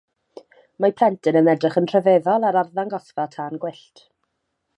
[0.85, 4.07] Mae plentyn yn edrych yn rhyfeddol ar arddangosfa tân gwyllt.